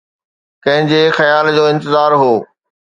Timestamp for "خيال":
1.19-1.45